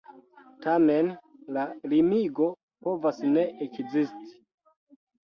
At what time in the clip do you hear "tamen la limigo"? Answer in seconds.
0.63-2.47